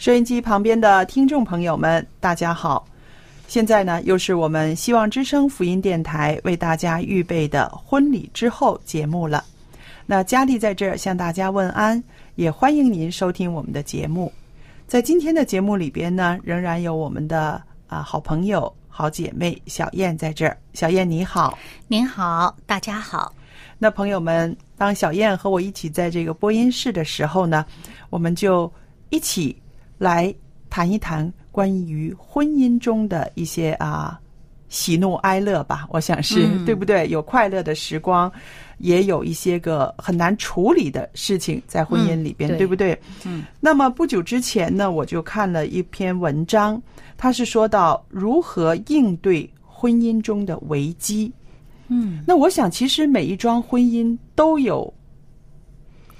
[0.00, 2.88] 收音机旁边的听众朋友们，大家好！
[3.46, 9.44] 现在呢，又是我们希望之声福音电台为大家预备的婚礼之后节目了。
[10.06, 12.02] 那佳丽在这儿向大家问安，
[12.36, 14.32] 也欢迎您收听我们的节目。
[14.86, 20.56] 在今天的节目里边呢，仍然有我们的啊好朋友、好姐妹小燕在这儿。
[20.72, 21.58] 小燕你好。
[21.88, 23.30] 您好，大家好。
[23.76, 27.66] 那朋友们，当小燕和我一起在这个播音室的时候呢，
[28.08, 28.72] 我们就
[29.10, 29.54] 一起
[30.00, 30.34] 来
[30.70, 34.18] 谈一谈关于婚姻中的一些啊
[34.70, 35.86] 喜怒哀乐吧。
[35.90, 37.06] 我想是、嗯对不对？
[37.08, 38.32] 有快乐的时光，
[38.78, 42.98] 也有一些个很难处理的事情在婚姻里边，嗯对对不对？
[43.26, 43.44] 嗯。
[43.60, 46.80] 那么不久之前呢，我就看了一篇文章，
[47.18, 51.30] 它是说到如何应对婚姻中的危机。
[51.88, 54.90] 嗯，那我想，其实每一桩婚姻都有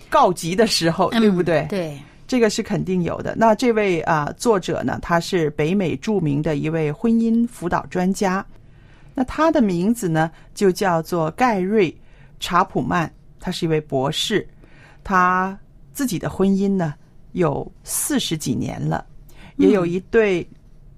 [0.08, 1.60] 告急的时候，对不对？
[1.60, 1.98] 嗯对，
[2.30, 3.34] 这个是肯定有的。
[3.36, 8.46] 那这位啊、作者呢，他是北美著名的一位婚姻辅导专家。
[9.16, 11.90] 那他的名字呢，就叫做盖瑞·
[12.38, 14.48] 查普曼，他是一位博士。
[15.02, 15.58] 他
[15.92, 16.94] 自己的婚姻呢，
[17.32, 19.04] 有四十几年了，
[19.56, 20.48] 也有一对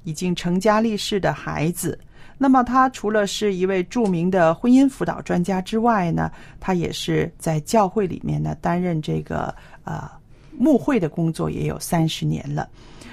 [0.04, 1.98] 已经成家立室的孩子。
[2.36, 9.54] 那么，他除了是一位著名的婚姻辅导专家之外呢，他也是在教会里面呢担任这个
[9.84, 10.10] 呃
[10.56, 12.68] 牧会的工作，也有三十年了。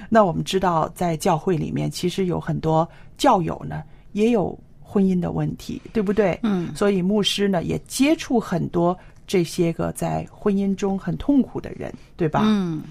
[0.09, 3.83] 那我们知道，在教会里面，其实有很多教友呢
[4.13, 6.39] 也有婚姻的问题，对不对？
[6.43, 8.97] 嗯所以牧师呢也接触很多
[9.27, 12.41] 这些个在婚姻中很痛苦的人，对吧？
[12.43, 12.81] 嗯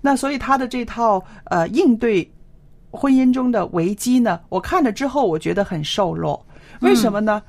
[0.00, 2.30] 那所以他的这套呃应对
[2.92, 6.40] 婚姻中的危机呢，我看了之后，我觉得很瘦弱。
[6.80, 7.42] 为什么呢？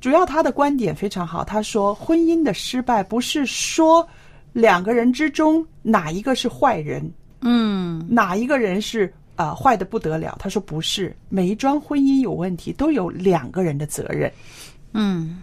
[0.00, 4.08] 主要他的观点非常好，他说婚姻的失败不是说
[4.52, 7.10] 两个人之中哪一个是坏人，
[7.42, 9.06] 嗯哪一个人是
[9.36, 10.36] 啊、呃坏的不得了。
[10.38, 14.30] 他说不是，每一桩婚姻有问题都有两个人的责任。
[14.92, 15.42] 嗯，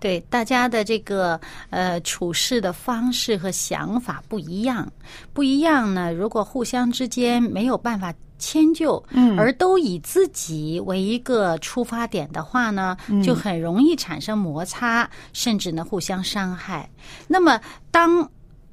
[0.00, 1.38] 对，大家的这个
[1.70, 4.90] 呃处事的方式和想法不一样，
[5.32, 6.12] 不一样呢。
[6.12, 16.88] 如果互相之间没有办法迁就，嗯而都以自己为一个出发点的话呢，就很容易产生摩擦，甚至呢互相伤害。
[17.26, 17.60] 那么
[17.90, 18.28] 当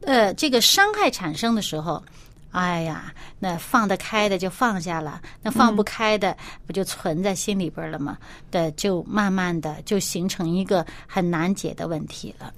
[0.05, 2.03] 呃这个伤害产生的时候。
[2.51, 8.17] 哎呀，那放得开的就放下了，那放不开的不就存在心里边了吗？
[8.49, 12.53] 的就慢慢的就形成一个很难解的问题了。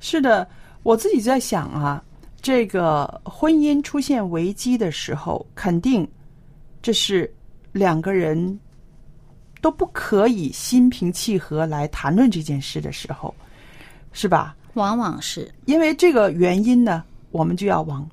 [0.00, 0.46] 是的，
[0.82, 2.04] 我自己在想啊，
[2.42, 6.06] 这个婚姻出现危机的时候，肯定
[6.82, 7.34] 这是
[7.72, 8.60] 两个人
[9.62, 13.34] 都不可以心平气和来谈论这件事的时候，
[14.12, 14.54] 是吧？
[14.78, 18.08] 往往是因为这个原因呢，我们就要往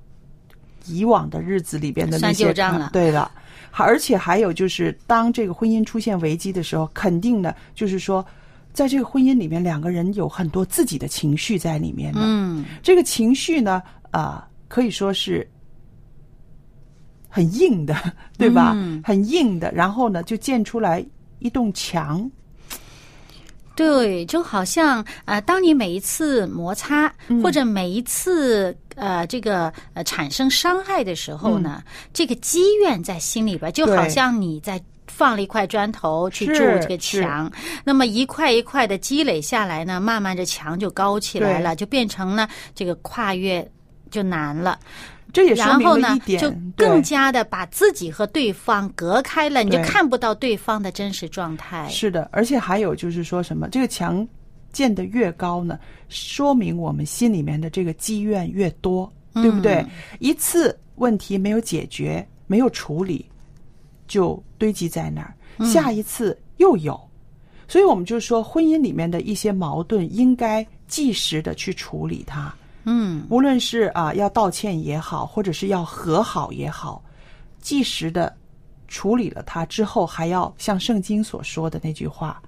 [0.87, 3.31] 以往的日子里边的那算些账了对了，
[3.71, 8.25] 而且还有就是，当这个婚姻出现危机的时候，肯定的就是说，
[8.73, 12.19] 在这个婚姻里面，两个人有很多自己的情绪在里面的。
[12.23, 13.81] 嗯这个情绪呢，
[14.11, 15.47] 啊、可以说是
[17.29, 17.95] 很硬的，
[18.37, 18.73] 对吧？
[18.75, 21.05] 嗯很硬的，然后呢，就建出来
[21.39, 22.29] 一栋墙。
[23.75, 27.41] 对，就好像呃，当你每一次摩擦、嗯。
[27.43, 31.83] 或者每一次呃这个呃产生伤害的时候呢，
[32.13, 34.81] 这个积怨在心里边，就好像你在。
[35.07, 37.49] 放了一块砖头去筑这个墙，
[37.85, 43.65] 那么一块一块的积累下来呢，慢慢这墙就高起来了，就变成了这个跨越
[44.11, 44.77] 就难了。
[45.35, 51.85] 这也说明了一，点，就更加的把自己和对方隔开了，你就看不到对方的真实状态。
[51.89, 54.25] 是的，而且还有就是说什么，这个墙
[54.71, 55.77] 建的越高呢，
[56.07, 59.85] 说明我们心里面的这个积怨越多，对不对？
[60.19, 63.25] 一次问题没有解决，没有处理，
[64.07, 65.35] 就堆积在那儿，
[65.65, 66.97] 下一次又有，
[67.67, 72.55] 所以我们就说，婚姻里面的一些矛盾应该及时的去处理它。
[72.85, 77.03] 嗯，无论是啊要道歉也好，或者是要和好也好，
[77.59, 78.33] 及时的
[78.87, 82.41] 处理了它之后，还要像圣经所说的那句话，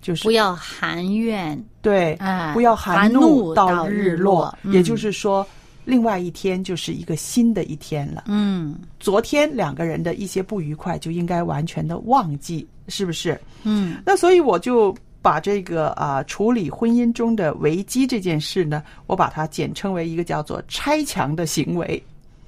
[0.00, 4.58] 就是不要含怨，对，哎不要含怒怒到到日落落。
[4.62, 5.46] 嗯也就是说，
[5.84, 8.24] 另外一天就是一个新的一天了。
[8.26, 13.40] 嗯昨天两个人的一些不愉快就应该完全的忘记，是不是？
[13.64, 22.02] 嗯那所以我就把这个啊、处理婚姻中的危机这件事呢，我把它简称为一个叫做拆墙的行为。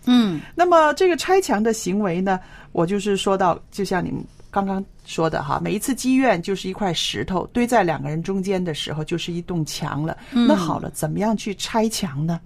[0.07, 2.39] 嗯那么这个拆墙的行为呢，
[2.73, 10.19] 我就是说到，就像你们刚刚说的哈，每一次积怨就是一块石头堆在两个人中间的时候，就是一栋墙了。
[10.31, 12.39] 那好了，怎么样去拆墙呢？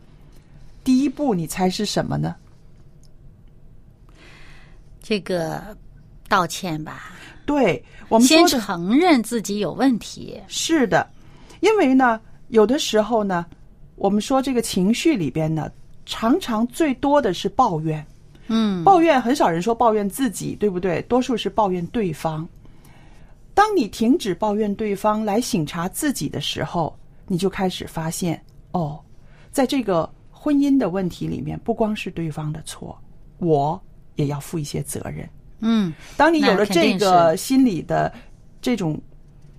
[0.85, 2.37] 第一步，你猜是什么呢？
[5.03, 5.77] 这个
[6.29, 7.13] 道歉吧，
[7.49, 10.39] 对我们先承认自己有问题。
[10.49, 11.09] 是的，
[11.61, 13.47] 因为呢，有的时候呢，
[13.97, 15.73] 我们说这个情绪里边呢，
[16.05, 18.06] 常常最多的是抱怨。
[18.49, 21.00] 嗯抱怨很少人说抱怨自己，对不对？
[21.03, 22.47] 多数是抱怨对方。
[23.55, 26.95] 当你停止抱怨对方，来醒察自己的时候，
[27.27, 28.39] 你就开始发现，
[28.73, 29.00] 哦，
[29.50, 32.99] 在这个婚姻的问题里面，不光是对方的错，
[33.39, 33.81] 我
[34.17, 35.27] 也要负一些责任。
[35.61, 38.13] 嗯当你有了这个心理的
[38.61, 39.01] 这种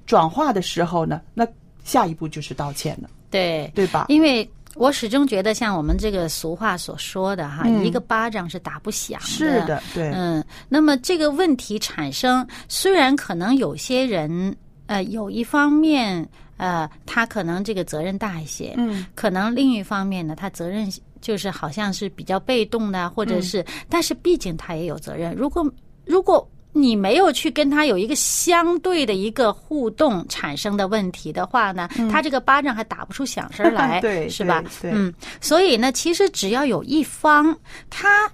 [0.05, 1.47] 转化的时候呢，那
[1.83, 4.05] 下一步就是道歉了，对，对吧？
[4.09, 9.25] 因为我始终觉得，像我们这个俗话所说的哈，嗯一个巴掌是打不响的。
[9.25, 14.55] 是的，对，嗯，那么这个问题产生，虽然可能有些人
[14.85, 20.87] 呃有一方面呃他可能这个责任大一些，嗯，可能另一方面呢，他责任
[21.19, 25.33] 就是好像是比较被动的，或嗯者是，但是毕竟他也有责任。
[25.35, 25.65] 如果
[26.09, 34.63] 如果你没有去跟他有一个相对的一个互动产生的问题的话呢，他这个巴掌还打不出响声来，嗯 对是吧？
[34.83, 37.55] 嗯，所以呢，其实只要有一方
[37.91, 38.31] 他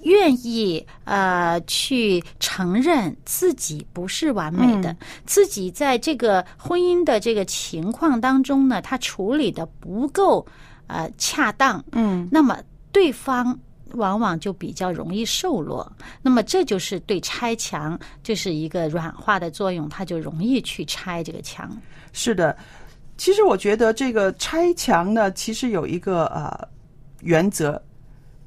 [0.00, 10.44] 愿意呃去承认自己不是完美的，嗯自己在这个婚姻的这个情况当中呢，他处理的不够
[10.86, 12.58] 呃恰当，嗯，那么
[12.90, 13.56] 对方。
[13.94, 15.90] 往往就比较容易受落，
[16.22, 21.70] 那么这就是对拆墙就是一个软化的作用，它就容易去拆这个墙。
[22.12, 22.56] 是的。
[23.18, 26.66] 其实我觉得这个拆墙呢，其实有一个呃
[27.20, 27.80] 原则，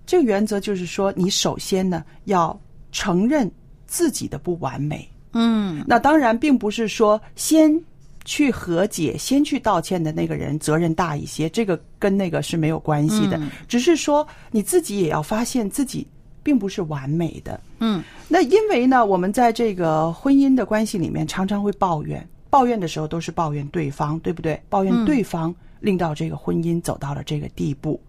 [0.06, 2.60] 这个原则就是说，你首先呢要
[2.92, 3.50] 承认
[3.86, 5.08] 自己的不完美。
[5.32, 7.82] 嗯那当然，并不是说先
[8.26, 13.38] 去和解、先去道歉的那个人责任大一些，这个跟那个是没有关系的。
[13.38, 16.06] 嗯只是说你自己也要发现自己
[16.44, 17.60] 并不是完美的。
[17.80, 24.60] 嗯那因为呢，我们在这个婚姻的关系里面，常常会抱怨，抱怨的时候都是抱怨对方，对不对？
[24.68, 28.02] 抱怨对方令到这个婚姻走到了这个地步。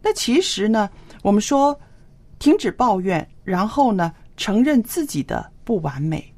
[0.00, 0.88] 那其实呢，
[1.22, 1.78] 我们说
[2.38, 6.33] 停止抱怨，然后呢，承认自己的不完美。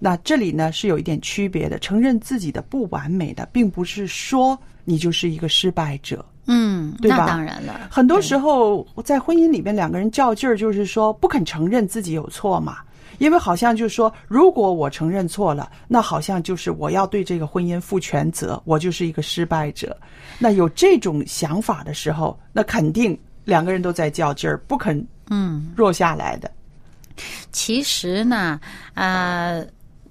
[0.00, 6.24] 那这里呢是有一点区别的，承认自己的不完美的，并不是说你就是一个失败者。
[6.46, 12.78] 嗯，那对吧当然了，很多时候在婚姻里面，两个人较劲儿，就是说不肯承认自己有错嘛。
[13.18, 19.94] 因为好像就是说，如果我承认错了，那好像就是我要对这个婚姻负全责，我就是一个失败者。
[20.38, 25.70] 那有这种想法的时候，那肯定两个人都在较劲儿，不肯嗯。
[25.76, 26.50] 弱下来的。
[27.52, 28.58] 其实呢，
[28.94, 29.62] 呃，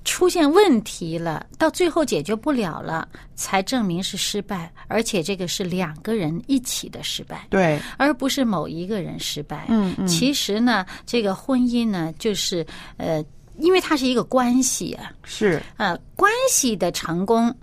[0.05, 7.45] 出现问题了，到最后解决不了了，才证明是失败，而且这个是两个人一起的失败。
[7.49, 9.65] 对，而不是某一个人失败。
[9.69, 12.65] 嗯嗯其实呢，这个婚姻呢，就是
[12.97, 13.23] 呃，
[13.57, 17.53] 因为它是一个关系啊，是，呃，关系的成功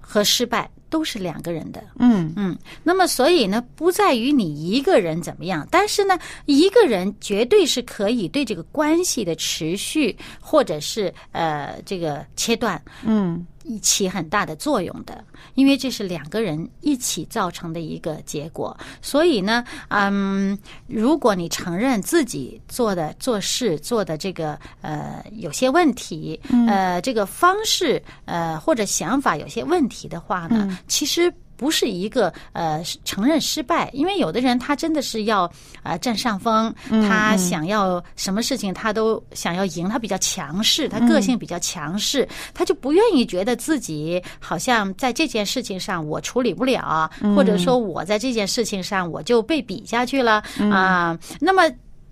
[0.00, 1.82] 和失败都是两个人的。
[1.98, 2.32] 嗯。
[2.36, 12.80] 嗯，那么所以呢，不在于你一个人怎么样，但是呢，一个人绝对是可以对这个关系的持续或者是呃这个切断。
[13.04, 13.46] 嗯
[13.76, 15.24] 起很大的作用的，
[15.56, 18.76] 因为这是两个人一起造成的一个结果。
[19.02, 20.56] 所以呢，嗯，
[20.86, 31.34] 如果你承认自己做的做事做的这个呃有些问题，呃，这个方式呃或者想法有些问题的话呢，其实。
[31.58, 35.50] 不是一个呃承认失败，因为有的人他真的是要
[35.82, 51.18] 呃占上风，他想要什么事情他都想要赢，他比较强势，他个性比较强势，他就不愿意觉得自己好像在这件事情上我处理不了，或者说我在这件事情上我就被比下去了啊。
[51.40, 51.68] 那么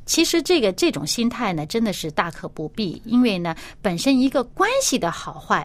[0.07, 5.65] 其实这个这种心态呢，真的是大可不必，因为呢，本身一个关系的好坏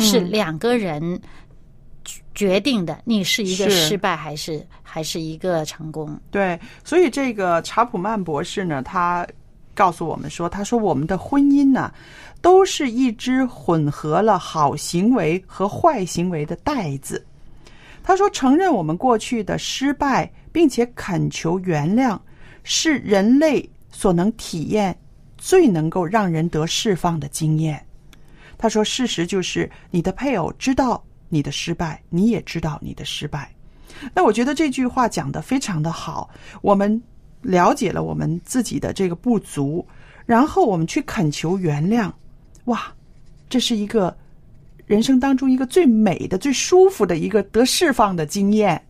[0.00, 1.20] 是两个人。
[2.34, 6.18] 决定的，你是一个失败还是还是一个成功？
[6.30, 9.26] 对，所以这个查普曼博士呢，他
[9.74, 11.92] 告诉我们说，他说我们的婚姻呢，
[12.40, 17.24] 都是一只混合了好行为和坏行为的袋子。
[18.02, 22.18] 他说，承认我们过去的失败，并且恳求原谅，
[22.64, 24.98] 是人类所能体验
[25.38, 27.84] 最能够让人得释放的经验。
[28.58, 31.02] 他说，事实就是你的配偶知道。
[31.32, 33.50] 你的失败，你也知道你的失败。
[34.14, 36.28] 那我觉得这句话讲的非常的好。
[36.60, 37.02] 我们
[37.40, 39.86] 了解了我们自己的这个不足，
[40.26, 42.12] 然后我们去恳求原谅。
[42.66, 42.92] 哇，
[43.48, 44.14] 这是一个
[44.84, 48.80] 人生当中一个最美的、最舒服的一个得释放的经验。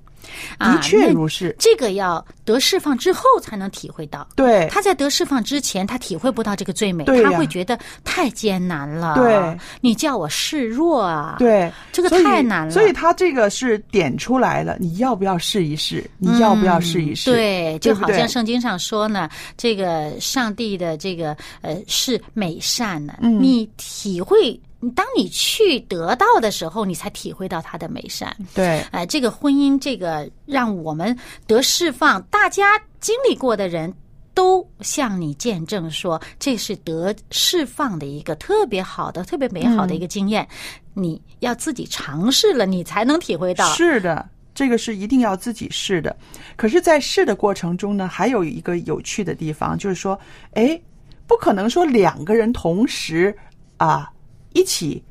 [0.59, 4.27] 的确如是，这个要得释放之后才能体会到。
[4.37, 9.15] 对，他在得释放之前，他体会不到这个最美，他会觉得太艰难了。
[9.17, 11.37] 对，你叫我示弱啊？
[11.39, 12.73] 对，这个太难了。
[12.73, 16.09] 所以他这个是点出来了，你要不要试一试？
[16.19, 17.31] 你要不要试一试？
[17.31, 24.59] 对，就好像圣经上说呢，这个上帝的这个呃是美善的，你体会。
[24.85, 28.37] 你当你去得到的时候，你才体会到它的美善。
[28.53, 33.95] 对，哎，这个婚姻，这个让我们得释放，大家经历过的人
[34.35, 40.47] 都向你见证说，这是得释放的一个特别好的、特别美好的一个经验。
[40.95, 43.65] 你要自己尝试了，你才能体会到。
[43.75, 46.17] 是的，这个是一定要自己试的。
[46.57, 50.19] 可是，在试的过程中呢，还有一个有趣的地方，就是说，
[50.55, 50.81] 哎，
[51.29, 53.33] 不可能说两个人同时
[53.77, 54.12] 啊。
[54.55, 55.03] 一起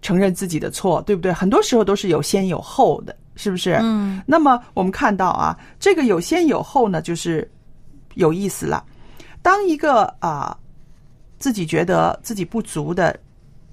[0.00, 1.32] 承认自己的错，对不对？
[1.32, 3.72] 很多时候都是有先有后的，是不是？
[3.82, 4.22] 嗯。
[4.26, 7.50] 那么我们看到啊，这个有先有后呢，就是
[8.14, 8.84] 有意思了。
[9.42, 10.56] 当一个啊
[11.38, 13.18] 自己觉得自己不足的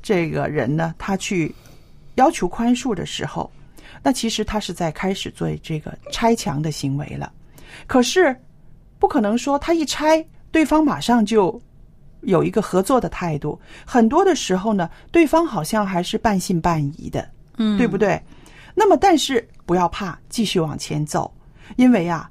[0.01, 1.53] 这个人呢，他去
[2.15, 3.51] 要求宽恕的时候，
[4.01, 7.31] 那其实他是在开始做这个拆墙的行为了。
[7.85, 8.35] 可是
[8.97, 11.61] 不可能说他一拆，对方马上就。
[12.25, 17.27] 有一个合作的态度，很多的时候呢，对方好像还是半信半疑的，
[17.57, 18.21] 嗯，对不对？
[18.73, 21.33] 那么，但是不要怕，继续往前走，
[21.77, 22.29] 因为啊，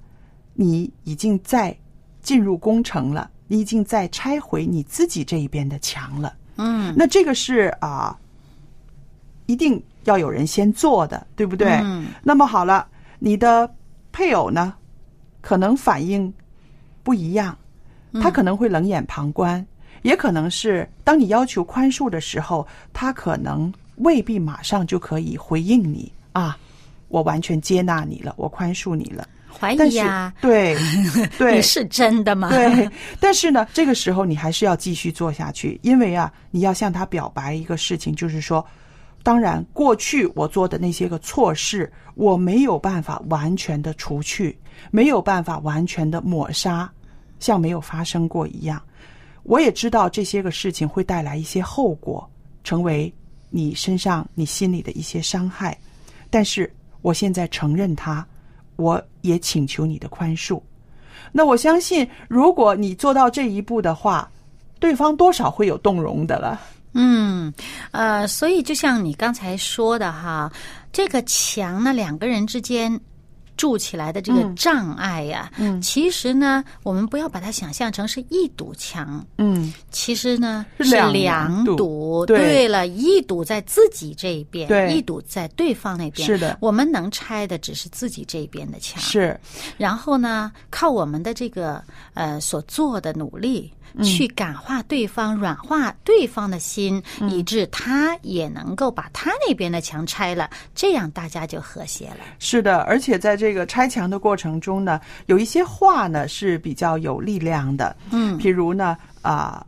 [0.53, 1.75] 你已经在
[2.21, 8.19] 进入工程了，你已经在拆毁你自己这一边的墙了，嗯，那这个是啊，
[9.47, 11.81] 一定要有人先做的，对不对？
[11.83, 12.87] 嗯，那么好了，
[13.19, 13.75] 你的
[14.13, 14.75] 配偶呢，
[15.41, 16.33] 可能反应
[17.03, 17.57] 不一样，
[18.21, 19.67] 他可能会冷眼旁观。
[20.05, 26.57] 也可能是当你要求宽恕的时候，他可能未必马上就可以回应你啊！
[27.09, 29.27] 我完全接纳你了，我宽恕你了。
[29.59, 30.35] 怀疑呀？
[30.43, 30.77] 对，
[31.39, 32.51] 对，是真的吗？
[32.51, 32.91] 对。
[33.19, 38.63] 但是呢，这个时候你还是要继续做下去，因为啊，你要向他表白一个事情，就是说，
[39.23, 44.59] 当然过去我做的那些个错事，我没有办法完全的除去，
[44.91, 46.91] 没有办法完全的抹杀，
[47.39, 48.83] 像没有发生过一样。
[49.45, 52.29] 我也知道这些个事情会带来一些后果，
[52.65, 53.13] 成为
[53.51, 55.79] 你身上、你心里的一些伤害。
[56.31, 56.71] 但是
[57.03, 58.27] 我现在承认它，
[58.77, 60.61] 我也请求你的宽恕。
[61.31, 64.31] 那我相信，如果你做到这一步的话，
[64.81, 66.61] 对方多少会有动容的了。
[66.95, 67.53] 嗯，
[67.91, 70.51] 呃，所以就像你刚才说的哈，
[70.93, 73.01] 这个墙呢，两个人之间。
[73.57, 82.25] 筑起来的这个障碍呀，嗯，其实呢，我们不要把它想象成是一堵墙，嗯，其实呢是两堵。
[82.27, 86.27] 对了，一堵在自己这一边，对，一堵在对方那边。
[86.27, 89.01] 是的，我们能拆的只是自己这边的墙。
[89.01, 89.39] 是，
[89.77, 91.83] 然后呢，靠我们的这个
[92.15, 93.73] 呃所做的努力。
[94.03, 102.19] 去感化对方，软化对方的心，以致他也能够把他那边的墙拆了，这样大家就和谐了。
[102.39, 107.95] 是的，而且在这个拆墙的过程中呢，有一些话呢是比较有力量的。
[108.11, 109.65] 嗯，譬如呢，啊，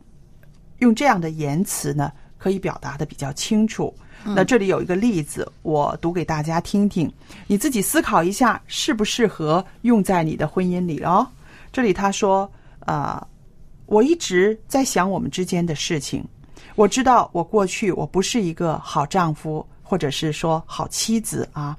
[0.79, 3.93] 用这样的言辞呢，可以表达的比较清楚。
[4.23, 7.09] 那这里有一个例子，我读给大家听听，
[7.45, 11.25] 你自己思考一下，适不适合用在你的婚姻里哦。
[11.71, 12.51] 这里他说
[12.85, 13.25] ：“啊、
[13.87, 16.23] 我一直在想我们之间的事情。
[16.75, 21.75] 我知道我过去我不是一个好丈夫，或者是说好妻子啊，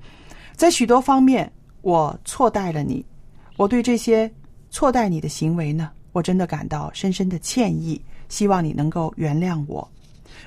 [0.57, 1.51] 在许多方面
[1.83, 3.05] 我错待了你。
[3.57, 4.29] 我对这些
[4.71, 9.89] 错待你的行为呢，我真的感到深深的歉意，希望你能够原谅我。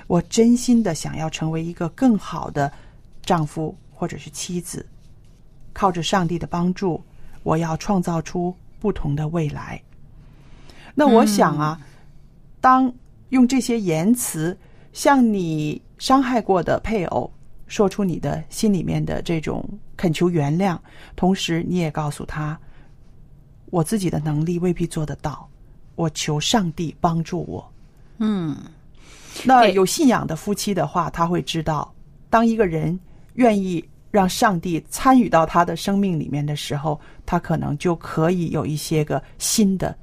[0.06, 2.70] 我真心的想要成为一个更好的
[3.22, 4.84] 丈夫或者是妻子，
[5.72, 7.02] 靠着上帝的帮助，
[7.42, 9.80] 我要创造出不同的未来。
[10.94, 11.80] 那我想啊，
[12.60, 12.92] 当
[13.30, 14.56] 用这些言辞
[14.92, 17.32] 向你伤害过的配偶
[17.66, 20.78] 说出你的心里面的这种恳求原谅，
[21.16, 22.58] 同时你也告诉他，
[23.70, 25.48] 我自己的能力未必做得到，
[25.94, 27.72] 我求上帝帮助我。
[28.18, 28.54] 嗯，
[29.44, 31.90] 那有信仰的夫妻的话，他会知道，
[32.28, 32.98] 当一个人
[33.34, 39.96] 愿意让上帝参与到他的生命里面的时候，他可能就可以有一些个新的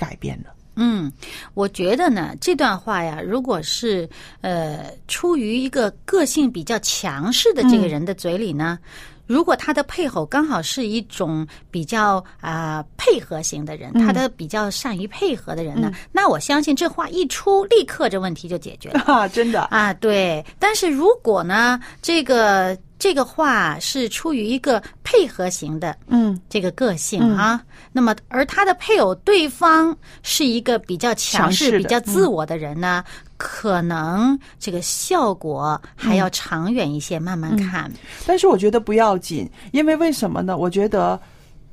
[0.00, 0.54] 改变了。
[0.76, 1.12] 嗯，
[1.52, 4.08] 我觉得呢，这段话呀，如果是
[4.40, 8.78] 呃出于一个个性比较强势的这个人的嘴里呢，
[9.26, 19.00] 如果他的配偶刚好是一种比较啊、配合型的人，他的比较善于配合的人呢，那我相信这话一出，立刻这问题就解决了。
[19.02, 20.42] 啊， 真的，啊，对。
[20.58, 27.60] 但是如果呢，这个这个话是出于一个配合型的，嗯，这个个性啊，
[27.92, 33.02] 那么而他的配偶对方是一个比较强势、强势比较自我的人呢，
[33.38, 37.90] 可能这个效果还要长远一些，慢慢看。
[38.26, 40.58] 但是我觉得不要紧，因为为什么呢？
[40.58, 41.18] 我觉得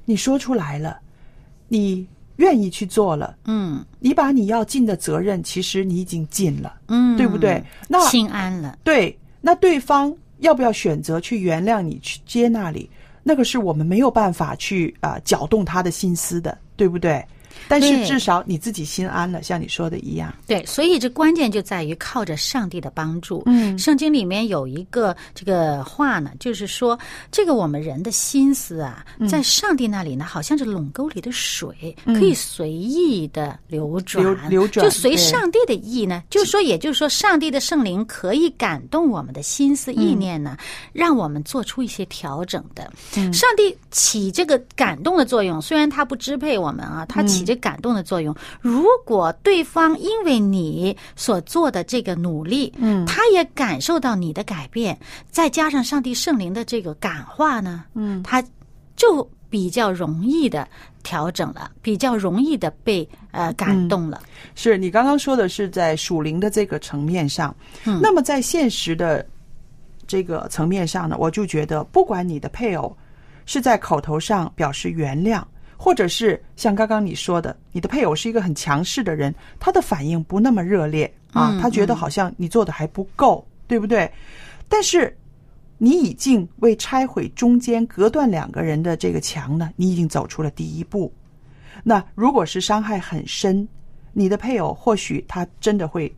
[0.05, 0.97] 你说出来了，
[1.67, 2.07] 你
[2.37, 7.61] 愿意去做了，嗯你把你要尽的责任，其实你已经尽了，嗯，对不对？
[7.89, 8.77] 那心安了。
[8.85, 12.89] 对，那对方要不要选择去原谅你、去接纳你？
[13.23, 17.23] 那个是我们没有办法去啊、搅动他的心思的，对不对？
[17.67, 20.33] 但是至少你自己心安了，像你说的一样。
[20.45, 23.43] 对，所以这关键就在于靠着上帝的帮助。
[23.45, 23.77] 嗯。
[23.77, 26.97] 圣经里面有一个这个话呢，就是说，
[27.31, 29.27] 这个我们人的心思啊，嗯。
[29.27, 40.57] 在上帝那里呢，好像是垄沟里的水，可以随意的流转，流流转就随上帝的意呢，就是说，也就是说，上帝的圣灵可以感动我们的心思意念呢，
[40.93, 42.91] 让我们做出一些调整的。
[43.33, 48.33] 上帝起这个感动的作用，虽然他不支配我们啊，他起这感动的作用。
[48.61, 54.97] 如果对方因为你所做的这个努力，嗯，他也感受到你的改变，
[55.29, 58.43] 再加上上帝圣灵的这个感化呢，嗯，他
[58.95, 60.67] 就比较容易的
[61.03, 64.21] 调整了，比较容易的被呃感动了。
[64.55, 67.99] 是你刚刚说的是在属灵的这个层面上，嗯。
[68.01, 69.25] 那么在现实的
[70.05, 72.95] 这个层面上呢，我就觉得，不管你的配偶
[73.45, 75.41] 是在口头上表示原谅，
[75.77, 84.11] 或者是像刚刚你说的，你的配偶是一个很强势的人，他的反应不那么热烈啊，嗯他觉得好像你做的还不够，对不对？
[84.67, 85.15] 但是
[85.77, 91.13] 你已经为拆毁中间隔断两个人的这个墙呢，你已经走出了第一步。
[91.83, 93.65] 那如果是伤害很深，
[94.11, 96.11] 你的配偶或许他真的会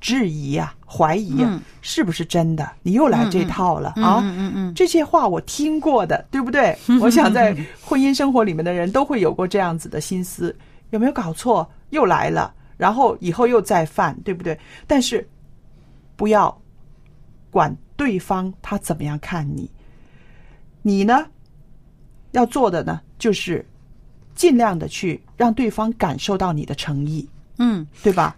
[0.00, 2.70] 质疑呀、怀疑呀、嗯是不是真的？
[2.82, 4.20] 你又来这套了、啊！
[4.22, 6.76] 嗯嗯嗯，这些话我听过的，对不对？
[7.00, 10.54] 我想在婚姻生活里面的人都会有过这样子的心思，
[10.90, 11.68] 有没有搞错？
[11.90, 14.58] 又来了，然后以后又再犯，对不对？
[14.86, 15.26] 但是
[16.14, 16.54] 不要
[17.50, 19.70] 管对方他怎么样看你，
[20.82, 21.24] 你呢
[22.32, 23.64] 要做的呢，就是
[24.34, 28.36] 尽量的去让对方感受到你的诚意，嗯，对吧？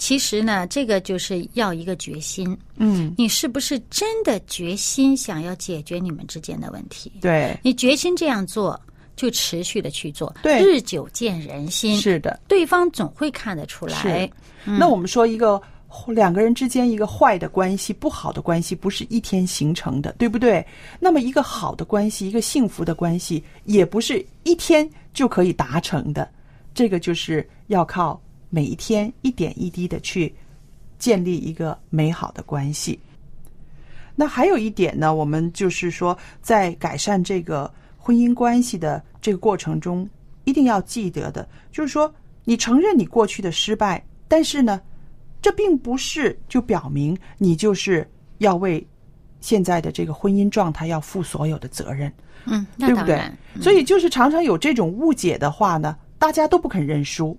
[0.00, 2.56] 其实呢，这个就是要一个决心。
[2.76, 7.12] 嗯，你是不是真的决心想要解决你们之间的问题？
[7.20, 8.80] 对，你决心这样做，
[9.14, 12.40] 就持续的去做，对日久见人心，是的。
[12.48, 14.30] 对方总会看得出来是。
[14.64, 15.60] 那我们说一个
[16.06, 20.66] 两个人之间一个坏的关系、不好的关系，不是一天形成的，对不对？
[20.98, 26.26] 那么一个好的关系、一个幸福的关系，也不是一天就可以达成的。
[26.72, 28.18] 这个就是要靠
[28.50, 30.34] 每一天一点一滴的去
[30.98, 33.00] 建立一个美好的关系。
[34.14, 40.06] 那还有一点呢，我们就是说，在改善这个婚姻关系的这个过程中，
[40.44, 42.12] 一定要记得的，就是说，
[42.44, 44.78] 你承认你过去的失败，但是呢，
[45.40, 48.06] 这并不是就表明你就是
[48.38, 48.86] 要为
[49.40, 52.12] 现在的这个婚姻状态要负所有的责任，
[52.44, 53.22] 嗯，那对不对？
[53.62, 57.38] 所以就是常常有这种误解的话呢，大家都不肯认输。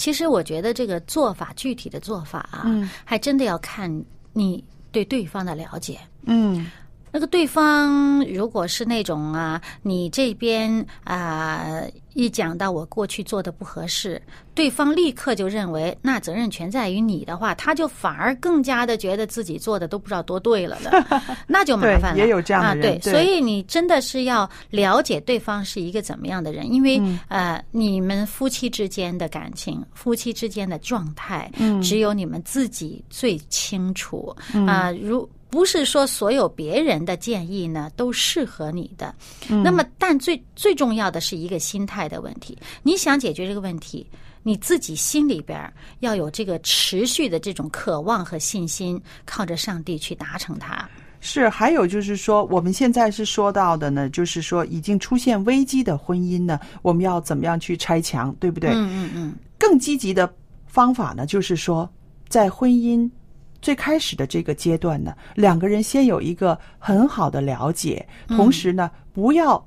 [0.00, 3.86] 其实我觉得这个做法，具体的做法啊，嗯还真的要看
[4.32, 5.98] 你对对方的了解。
[6.24, 6.70] 嗯
[7.12, 11.82] 那个对方如果是那种啊，你这边啊、
[12.14, 14.20] 一讲到我过去做的不合适，
[14.54, 21.04] 对方立刻就认为那责任全在于你的话，他就反而更加的觉得自己做的都不知道多对了的，
[21.46, 22.14] 那就麻烦了。
[22.16, 23.12] 对也有这样的啊，人对，对。
[23.12, 27.18] 所以你真的是要了解对方是一个怎么样的人，因为、嗯。
[27.28, 31.80] 呃，你们夫妻之间的感情、夫妻之间的状态，嗯。
[31.82, 34.34] 只有你们自己最清楚。
[34.66, 39.14] 啊、如不是说所有别人的建议呢都适合你的，
[39.48, 42.56] 嗯那么但最最重要的是一个心态的问题。
[42.82, 44.06] 你想解决这个问题，
[44.42, 45.60] 你自己心里边
[45.98, 50.88] 要有这个持续的这种渴望和信心，靠着上帝去达成它。
[51.22, 58.70] 是，还有就是说，我们现在是说到的呢，就是说已经出现危机的婚姻呢，我们要怎么样去拆墙，对不对？
[58.70, 60.32] 嗯嗯嗯，更积极的
[60.66, 61.86] 方法呢，就是说，
[62.28, 63.06] 在婚姻
[63.62, 69.62] 最开始的这个阶段呢，两个人先有一个很好的了解，同时呢，不要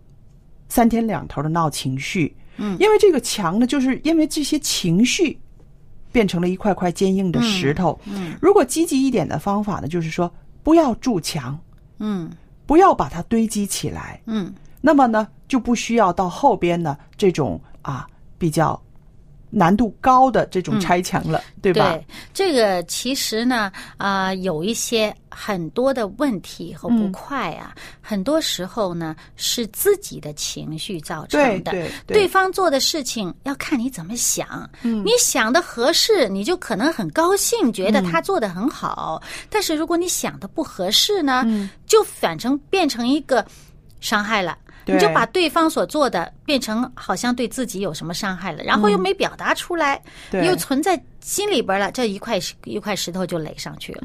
[0.68, 2.36] 三天两头的闹情绪。
[2.58, 5.40] 嗯，因为这个墙呢，就是因为这些情绪
[6.12, 8.00] 变成了一块块坚硬的石头。
[8.06, 11.60] 嗯，如果积极一点的方法呢，就是说不要筑墙，
[12.00, 12.32] 嗯
[12.66, 14.22] 不要把它堆积起来。
[14.26, 18.06] 嗯那么呢，就不需要到后边呢这种啊
[18.38, 18.80] 比较
[19.56, 21.92] 难度高的这种拆墙了，对吧？
[21.92, 31.72] 对这个其实呢，啊、有一些很多的问题和不快啊，很多时候呢是自己的情绪造成的。
[31.72, 34.68] 对对对方做的事情要看你怎么想。
[34.82, 39.22] 嗯，你想的合适，你就可能很高兴，觉得他做的很好。
[39.52, 41.46] 但是如果你想的不合适呢，
[41.86, 43.46] 就反成变成一个
[44.00, 44.58] 伤害了。
[44.86, 54.02] 对你就把对方所做的变成好像对自己有什么伤害了，然后又没表达出来，对又存在心里边了，这一块石一块石头就垒上去了。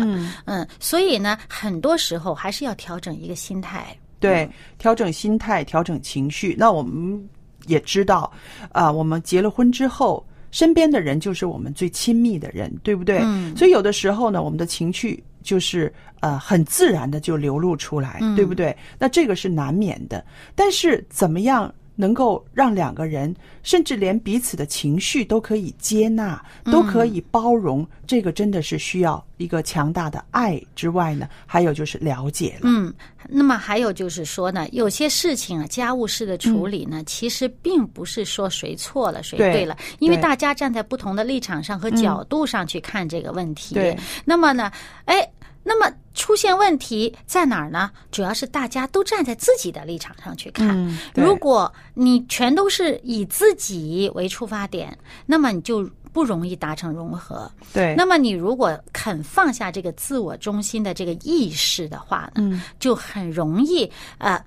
[0.47, 3.97] 嗯所以呢，很多时候还是要调整一个心态。
[4.21, 6.55] 对，调整心态，调整情绪。
[6.59, 7.29] 那我们
[7.67, 8.33] 也知道，
[8.73, 13.21] 啊、我们结了婚之后，身边的人就是我们最亲密的人，对不对？
[13.23, 18.76] 嗯所以有的时候呢，我们的情绪就是呃很自然的就流露出来，对不对？
[18.98, 20.24] 那这个是难免的。
[20.54, 21.72] 但是怎么样？
[22.00, 32.61] 能够让两个人，甚至连彼此的情绪都可以接纳，都可以包容，这个真的是需要一个强大的爱之外呢，还有就是了解了。
[32.62, 32.94] 嗯，
[33.28, 43.74] 那么还有就是说呢，有些事情啊，家务事的处理呢，其实并不是说谁错了谁对对了，因为大家站在不同的立场上和角度上去看这个问题。
[43.74, 44.70] 对那么呢，
[45.07, 45.28] 哎。
[45.62, 47.90] 那么出现问题在哪儿呢？
[48.11, 50.68] 主要是大家都站在自己的立场上去看。
[50.71, 57.51] 嗯如果你全都是以自己为出发点，那么你就不容易达成融合。
[57.73, 64.42] 对，那么你如果肯放下这个自我中心的这个意识的话呢，嗯就很容易呃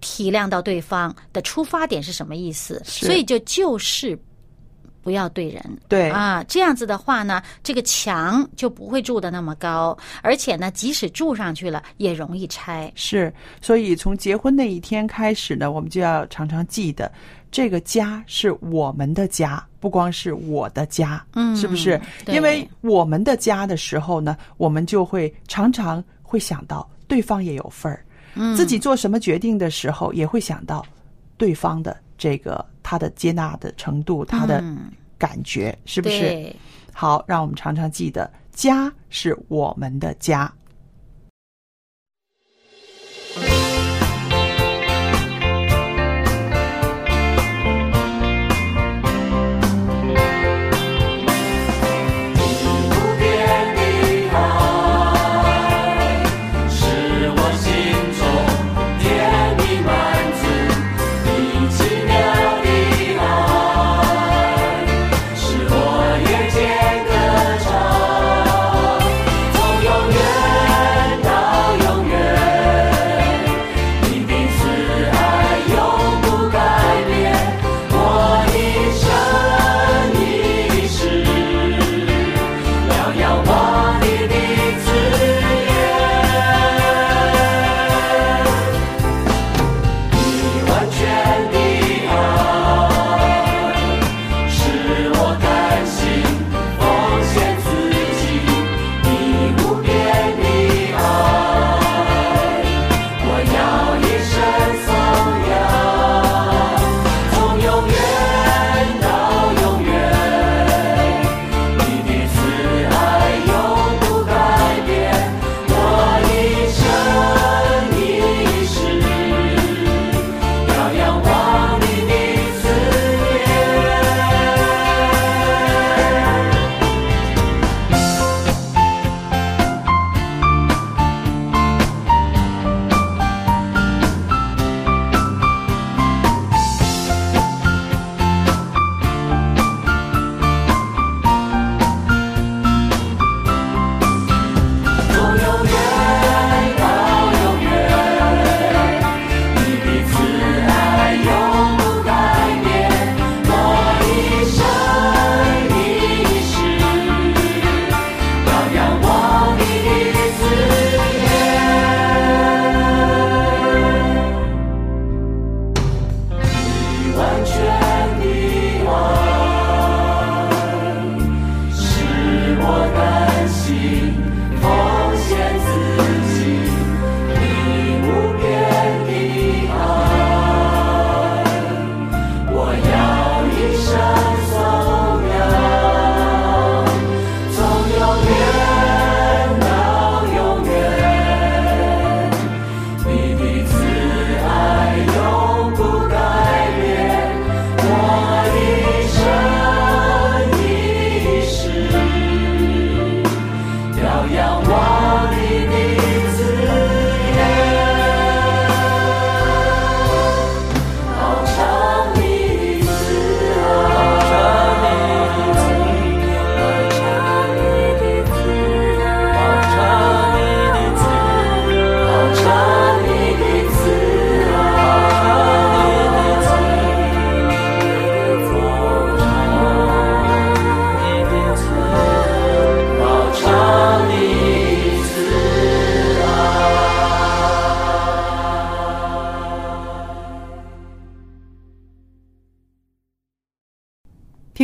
[0.00, 4.16] 体谅到对方的出发点是什么意思，所以就就事
[5.06, 5.62] 不要对人。
[5.86, 12.90] 对啊，这样子的话呢，这个墙就不会筑的那么高，而且呢，即使筑上去了，也容易拆。
[12.96, 17.08] 是，所以从结婚那一天开始呢，我们就要常常记得，
[17.52, 22.00] 这个家是我们的家，不光是我的家，嗯是不是？
[22.26, 30.84] 因为我们的家的时候呢，我们就会常常会想到对方也有份儿，嗯自己做什么决定的时候也会想到
[31.36, 36.54] 对方的这个他的接纳的程度，他的嗯感觉，是不是？
[36.92, 40.52] 好，让我们常常记得，家是我们的家。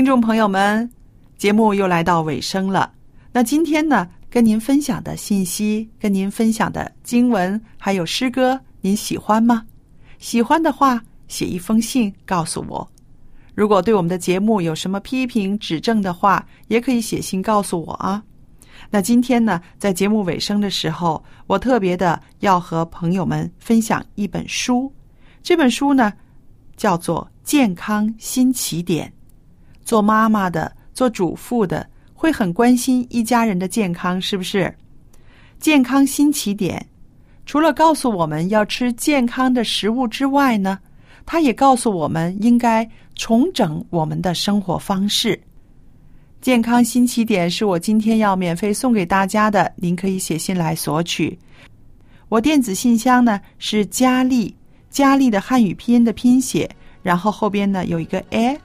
[0.03, 0.91] 听众朋友们，
[1.39, 2.93] 节目又来到尾声了。
[3.31, 9.65] 那今天呢，跟您分享的信息，跟您分享的经文还有诗歌，您喜欢吗？
[10.19, 12.91] 喜欢的话，写一封信告诉我。
[13.55, 18.21] 如果对我们的节目有什么批评指正的话，也可以写信告诉我啊。
[18.91, 24.93] 那今天呢，在节目尾声的时候，我特别的要和朋友们分享一本书。
[25.45, 26.13] 这本书呢，
[26.77, 29.07] 叫做《健康新起点》。
[29.85, 34.75] 做妈妈的、做主妇的，会很关心一家人的健康，是不是？
[35.59, 36.85] 健康新起点，
[37.47, 40.79] 除了告诉我们要吃健康的食物之外呢，
[41.25, 45.41] 它也告诉我们应该重整我们的生活方式。
[46.41, 51.39] 健康新起点是我今天要免费送给大家的，您可以写信来索取。
[52.29, 54.53] 我电子信箱呢是佳丽，
[54.91, 56.69] 佳丽的汉语拼音的拼写，
[57.03, 58.59] 然后后边呢有一个 at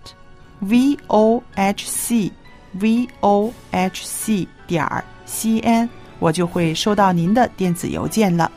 [0.59, 2.31] v o h c
[2.73, 5.89] v o h c 点儿 c n，
[6.19, 8.51] 我就会收到您的电子邮件了。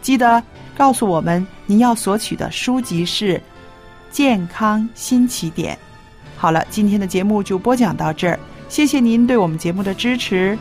[0.00, 0.42] 记得
[0.76, 3.36] 告诉我们您要索取的书籍是
[4.10, 5.74] 《健康新起点》。
[6.36, 8.38] 好了，今天的节目就播讲到这儿，
[8.68, 10.58] 谢谢您对我们节目的支持。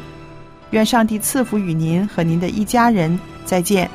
[0.71, 3.89] 愿上帝赐福与您和您的一家人，再见。